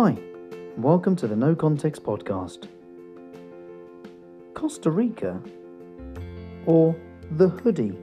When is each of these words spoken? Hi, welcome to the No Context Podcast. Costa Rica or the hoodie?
Hi, 0.00 0.16
welcome 0.76 1.16
to 1.16 1.26
the 1.26 1.34
No 1.34 1.56
Context 1.56 2.04
Podcast. 2.04 2.68
Costa 4.54 4.92
Rica 4.92 5.42
or 6.66 6.94
the 7.32 7.48
hoodie? 7.48 7.98